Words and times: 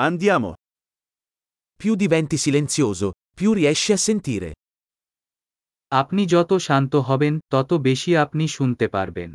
Andiamo. 0.00 0.54
Più 1.74 1.96
diventi 1.96 2.36
silenzioso, 2.36 3.14
più 3.34 3.52
riesci 3.52 3.90
a 3.92 3.96
sentire. 3.96 4.50
আপনি 6.00 6.22
যত 6.32 6.50
শান্ত 6.66 6.92
হবেন 7.08 7.34
তত 7.52 7.70
বেশি 7.88 8.10
আপনি 8.24 8.44
শুনতে 8.56 8.86
পারবেন 8.94 9.30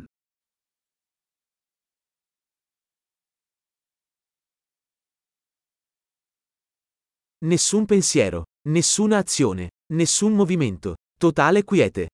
Nessun 7.42 7.84
pensiero, 7.92 8.40
nessuna 8.74 9.16
azione, 9.24 9.64
nessun 9.98 10.32
movimento. 10.40 10.90
Totale 11.22 11.60
quiete. 11.70 12.04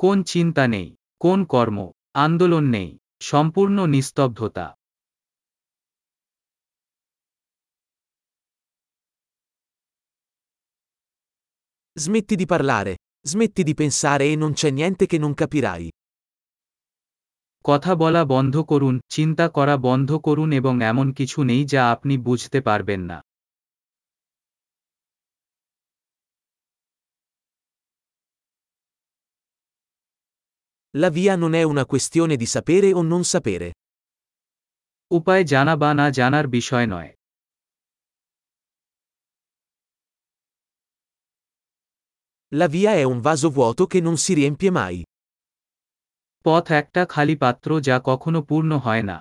কোন 0.00 0.16
চিন্তা 0.32 0.64
নেই 0.74 0.88
কোন 1.24 1.38
কর্ম 1.52 1.78
আন্দোলন 2.24 2.64
নেই 2.76 2.90
সম্পূর্ণ 3.30 3.76
নিস্তব্ধতা 3.94 4.66
Smetti 11.99 12.35
di 12.35 12.45
parlare, 12.45 12.93
smetti 13.31 13.63
di 13.63 13.73
pensare 13.73 14.25
e 14.31 14.35
non 14.35 14.51
c'è 14.53 14.69
niente 14.69 15.05
che 15.05 15.17
non 15.17 15.33
capirai. 15.33 15.87
কথা 17.65 17.91
বলা 17.95 18.21
বন্ধ 18.33 18.55
করুন 18.71 18.95
চিন্তা 19.15 19.45
করা 19.49 19.75
বন্ধ 19.87 20.09
করুন 20.27 20.49
এবং 20.59 20.75
এমন 20.91 21.07
কিছু 21.17 21.39
নেই 21.49 21.61
যা 21.73 21.81
আপনি 21.95 22.13
বুঝতে 22.27 22.59
পারবেন 22.67 23.01
না 23.11 23.17
La 30.93 31.09
via 31.09 31.35
non 31.35 31.53
è 31.53 31.63
una 31.63 31.85
questione 31.85 32.35
di 32.41 32.45
sapere 32.45 32.89
o 32.99 33.01
non 33.11 33.23
sapere. 33.33 33.69
উপায় 35.11 35.43
জানা 35.51 35.73
বা 35.81 35.89
না 35.99 36.05
জানার 36.17 36.45
বিষয় 36.57 36.87
নয় 36.93 37.11
La 42.55 42.67
via 42.67 42.91
è 42.93 43.03
un 43.03 43.19
vaso 43.21 43.49
vuoto 43.49 43.85
che 43.85 43.99
non 43.99 44.17
si 44.17 44.33
riempie 44.33 44.71
mai. 44.71 44.97
পথ 46.45 46.65
একটা 46.81 47.01
খালি 47.13 47.35
পাত্র 47.43 47.69
যা 47.87 47.95
কখনো 48.09 48.39
পূর্ণ 48.49 48.71
হয় 48.85 49.03
না 49.09 49.17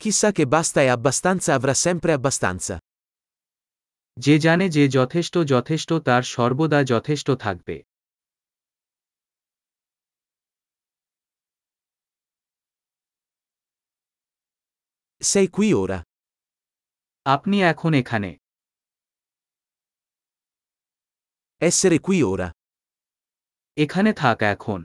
Chissà 0.00 0.28
che 0.36 0.44
basta 0.54 0.78
e 0.86 0.88
abbastanza 0.96 1.50
avrà 1.58 1.74
sempre 1.84 2.10
abbastanza. 2.18 2.74
যে 4.24 4.34
জানে 4.44 4.66
যে 4.76 4.84
যথেষ্ট 4.98 5.34
যথেষ্ট 5.54 5.90
তার 6.06 6.22
সর্বদা 6.34 6.80
যথেষ্ট 6.92 7.28
থাকবে 7.44 7.76
Sei 15.30 15.46
qui 15.56 15.68
ora. 15.84 15.98
আপনি 17.34 17.56
এখন 17.72 17.92
এখানে 18.02 18.30
Essere 21.68 21.98
qui 22.06 22.18
ora. 22.32 22.48
এখানে 23.82 24.10
থাক 24.22 24.38
এখন 24.54 24.80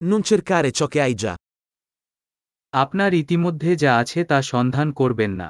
Non 0.00 0.22
cercare 0.30 0.68
ciò 0.78 0.86
che 0.92 1.00
hai 1.04 1.14
già. 1.22 1.34
আপনার 2.82 3.10
ইতিমধ্যে 3.22 3.70
যা 3.82 3.92
আছে 4.02 4.20
তা 4.30 4.38
সন্ধান 4.52 4.88
করবেন 5.00 5.32
না 5.40 5.48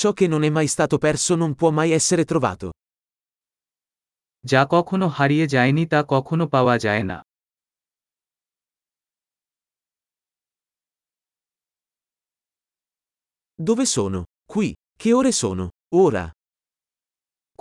Ciò 0.00 0.10
che 0.18 0.26
non 0.32 0.42
è 0.48 0.50
mai 0.58 0.68
stato 0.74 0.96
perso 1.06 1.32
non 1.42 1.52
può 1.54 1.70
mai 1.78 1.90
essere 1.90 2.24
trovato. 2.24 2.68
যা 4.50 4.62
কখনো 4.74 5.06
হারিয়ে 5.16 5.46
যায়নি 5.54 5.84
তা 5.92 6.00
কখনো 6.12 6.44
পাওয়া 6.54 6.76
যায় 6.86 7.04
না 7.10 7.18
Dove 13.58 13.86
sono? 13.86 14.18
Qui. 14.52 14.68
Che 15.00 15.10
ore 15.12 15.32
sono? 15.32 15.64
Ora. 16.04 16.24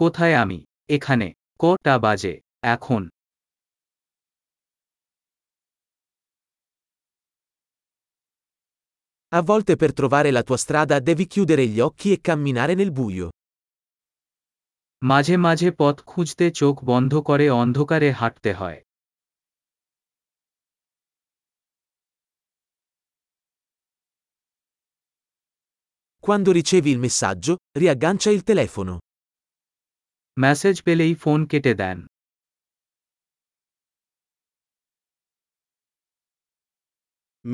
কোথায় 0.02 0.36
আমি 0.44 0.60
এখানে 0.96 1.28
কটা 1.62 1.96
বাজে 2.04 2.34
এখন 2.76 3.02
A 9.38 9.42
volte 9.42 9.76
per 9.76 9.92
trovare 9.94 10.32
la 10.32 10.44
tua 10.44 10.56
strada 10.58 11.00
devi 11.00 11.28
chiudere 11.28 11.68
gli 11.68 11.80
occhi 11.80 12.08
e 12.14 12.22
camminare 12.22 12.74
nel 12.76 12.92
buio. 12.92 13.28
মাঝে 15.02 15.36
মাঝে 15.38 15.70
পথ 15.80 15.96
খুঁজতে 16.02 16.46
চোখ 16.52 16.76
বন্ধ 16.84 17.14
করে 17.30 17.46
অন্ধকারে 17.62 18.10
হাঁটতে 18.12 18.52
হয় 18.54 18.80
Quando 26.26 26.52
ricevi 26.52 26.90
il 26.96 27.00
messaggio, 27.00 27.54
riaggancia 27.82 28.30
il 28.38 28.44
telefono. 28.44 28.94
Message 30.38 30.76
পেলেই 30.86 31.14
ফোন 31.22 31.40
কেটে 31.52 31.74
দেন 31.82 31.98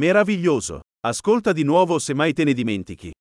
Meraviglioso. 0.01 0.75
Ascolta 1.11 1.51
di 1.53 1.63
nuovo 1.63 2.00
se 2.00 2.13
mai 2.13 2.34
te 2.34 2.44
ne 2.44 2.53
dimentichi. 2.53 3.11